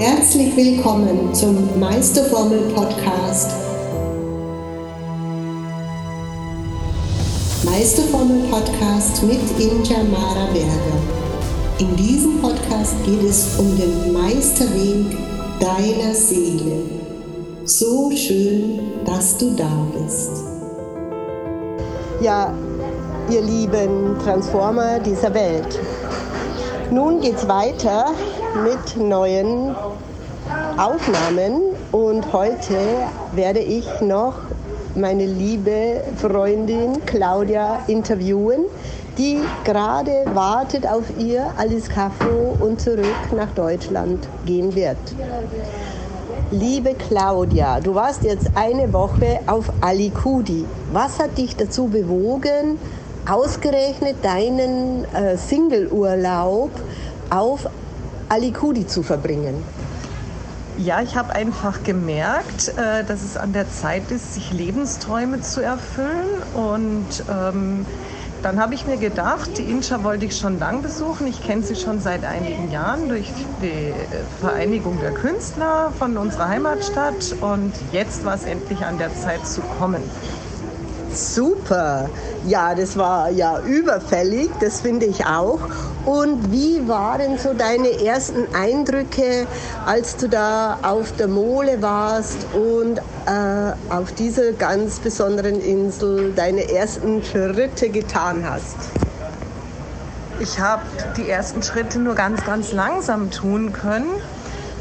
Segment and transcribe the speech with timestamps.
[0.00, 3.50] Herzlich willkommen zum Meisterformel Podcast.
[7.64, 11.80] Meisterformel Podcast mit Inja Mara Berger.
[11.80, 15.16] In diesem Podcast geht es um den Meisterweg
[15.58, 16.84] deiner Seele.
[17.64, 20.30] So schön, dass du da bist.
[22.20, 22.54] Ja,
[23.32, 25.76] ihr lieben Transformer dieser Welt.
[26.92, 28.14] Nun geht's weiter
[28.54, 29.74] mit neuen
[30.76, 31.60] Aufnahmen
[31.92, 32.78] und heute
[33.32, 34.34] werde ich noch
[34.94, 38.64] meine liebe Freundin Claudia interviewen,
[39.18, 44.96] die gerade wartet auf ihr Alice Caffo und zurück nach Deutschland gehen wird.
[46.50, 50.64] Liebe Claudia, du warst jetzt eine Woche auf Alicudi.
[50.92, 52.78] Was hat dich dazu bewogen,
[53.30, 56.70] ausgerechnet deinen äh, Single-Urlaub
[57.28, 57.68] auf
[58.28, 59.62] Alicudi zu verbringen?
[60.76, 65.60] Ja, ich habe einfach gemerkt, äh, dass es an der Zeit ist, sich Lebensträume zu
[65.60, 66.42] erfüllen.
[66.54, 67.84] Und ähm,
[68.42, 71.26] dann habe ich mir gedacht, die Inscha wollte ich schon lang besuchen.
[71.26, 73.92] Ich kenne sie schon seit einigen Jahren durch die
[74.40, 77.34] Vereinigung der Künstler von unserer Heimatstadt.
[77.40, 80.02] Und jetzt war es endlich an der Zeit zu kommen.
[81.18, 82.08] Super.
[82.46, 85.58] Ja, das war ja überfällig, das finde ich auch.
[86.06, 89.48] Und wie waren so deine ersten Eindrücke,
[89.84, 96.70] als du da auf der Mole warst und äh, auf dieser ganz besonderen Insel deine
[96.70, 98.76] ersten Schritte getan hast?
[100.38, 100.82] Ich habe
[101.16, 104.08] die ersten Schritte nur ganz, ganz langsam tun können,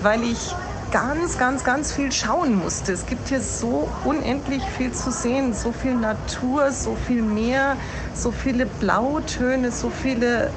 [0.03, 0.55] weil ich
[0.91, 2.93] ganz, ganz, ganz viel schauen musste.
[2.93, 7.77] Es gibt hier so unendlich viel zu sehen, so viel Natur, so viel Meer,
[8.13, 10.51] so viele Blautöne, so viele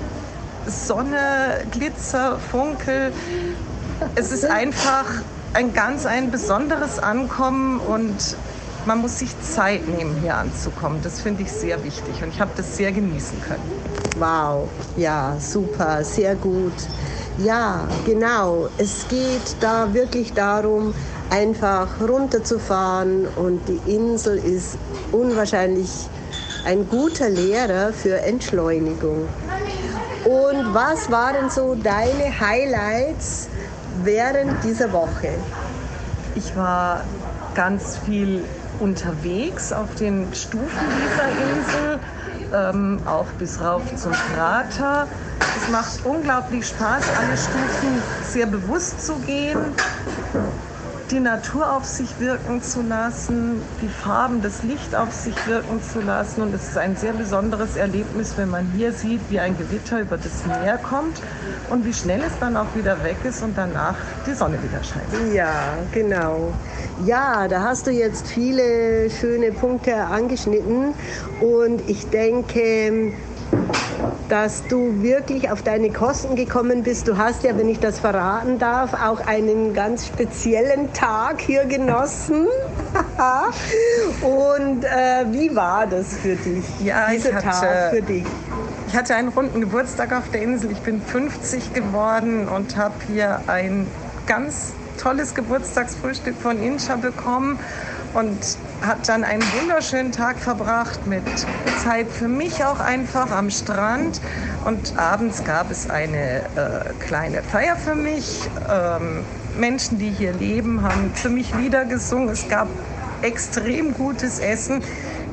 [0.67, 3.13] Sonne, Glitzer, Funkel.
[4.15, 5.07] Es ist einfach
[5.53, 8.37] ein ganz ein besonderes Ankommen und
[8.87, 11.01] man muss sich Zeit nehmen, hier anzukommen.
[11.03, 13.63] Das finde ich sehr wichtig und ich habe das sehr genießen können.
[14.19, 16.73] Wow, ja, super, sehr gut.
[17.45, 18.69] Ja, genau.
[18.77, 20.93] Es geht da wirklich darum,
[21.31, 24.77] einfach runterzufahren und die Insel ist
[25.11, 25.91] unwahrscheinlich
[26.67, 29.27] ein guter Lehrer für Entschleunigung.
[30.25, 33.49] Und was waren so deine Highlights
[34.05, 35.31] während dieser Woche?
[36.35, 37.05] Ich war
[37.55, 38.45] ganz viel
[38.81, 42.01] unterwegs auf den Stufen dieser Insel,
[42.53, 45.09] ähm, auch bis rauf zum Krater.
[45.57, 49.59] Es macht unglaublich Spaß, alle Stufen sehr bewusst zu gehen,
[51.11, 56.01] die Natur auf sich wirken zu lassen, die Farben, das Licht auf sich wirken zu
[56.01, 56.43] lassen.
[56.43, 60.17] Und es ist ein sehr besonderes Erlebnis, wenn man hier sieht, wie ein Gewitter über
[60.17, 61.21] das Meer kommt
[61.69, 63.97] und wie schnell es dann auch wieder weg ist und danach
[64.27, 65.35] die Sonne wieder scheint.
[65.35, 66.53] Ja, genau.
[67.05, 70.95] Ja, da hast du jetzt viele schöne Punkte angeschnitten
[71.41, 73.13] und ich denke,
[74.29, 77.09] dass du wirklich auf deine Kosten gekommen bist.
[77.09, 82.47] Du hast ja, wenn ich das verraten darf, auch einen ganz speziellen Tag hier genossen.
[84.23, 88.25] Und äh, wie war das für dich, ja, dieser hatte, Tag für dich?
[88.89, 90.73] Ich hatte einen runden Geburtstag auf der Insel.
[90.73, 93.87] Ich bin 50 geworden und habe hier ein
[94.27, 97.59] ganz tolles Geburtstagsfrühstück von Inscha bekommen
[98.15, 98.39] und
[98.83, 101.23] hat dann einen wunderschönen Tag verbracht mit
[101.83, 104.21] Zeit für mich auch einfach am Strand.
[104.65, 108.49] Und abends gab es eine äh, kleine Feier für mich.
[108.71, 109.25] Ähm,
[109.59, 112.29] Menschen, die hier leben, haben für mich Lieder gesungen.
[112.29, 112.69] Es gab
[113.23, 114.83] extrem gutes Essen.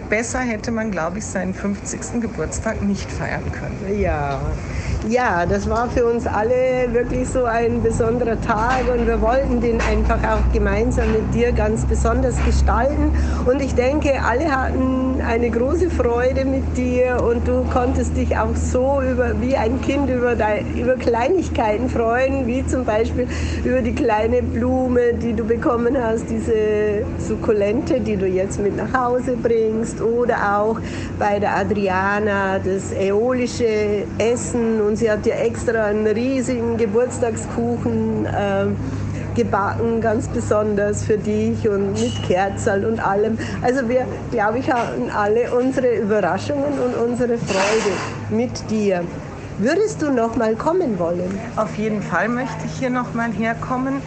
[0.10, 2.22] Besser hätte man, glaube ich, seinen 50.
[2.22, 4.00] Geburtstag nicht feiern können.
[4.00, 4.40] Ja,
[5.10, 9.80] ja, das war für uns alle wirklich so ein besonderer Tag und wir wollten den
[9.82, 13.12] einfach auch gemeinsam mit dir ganz besonders gestalten.
[13.46, 18.56] Und ich denke, alle hatten eine große Freude mit dir und du konntest dich auch
[18.56, 23.28] so über, wie ein Kind über, dein, über Kleinigkeiten freuen, wie zum Beispiel
[23.64, 28.94] über die kleine Blume, die du bekommen hast, diese Sukkulente, die du jetzt mit nach
[28.94, 30.80] Hause bringst oder auch
[31.18, 38.66] bei der Adriana das äolische Essen und sie hat ja extra einen riesigen Geburtstagskuchen äh,
[39.36, 43.38] gebacken, ganz besonders für dich und mit Kerzel und allem.
[43.62, 47.92] Also wir, glaube ich, hatten alle unsere Überraschungen und unsere Freude
[48.32, 49.04] mit dir.
[49.60, 51.40] Würdest du noch mal kommen wollen?
[51.56, 54.02] Auf jeden Fall möchte ich hier noch mal herkommen.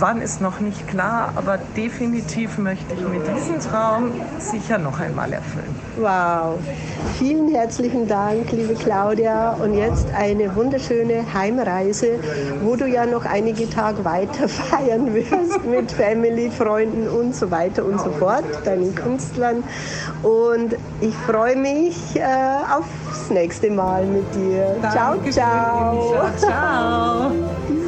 [0.00, 5.32] Wann ist noch nicht klar, aber definitiv möchte ich mir diesen Traum sicher noch einmal
[5.32, 5.74] erfüllen.
[5.96, 6.58] Wow.
[7.18, 9.54] Vielen herzlichen Dank, liebe Claudia.
[9.54, 12.20] Und jetzt eine wunderschöne Heimreise,
[12.62, 17.84] wo du ja noch einige Tage weiter feiern wirst mit Family, Freunden und so weiter
[17.84, 19.64] und so fort, deinen Künstlern.
[20.22, 24.76] Und ich freue mich äh, aufs nächste Mal mit dir.
[24.80, 26.36] Dankeschön, ciao, ciao.
[26.36, 27.32] Ciao.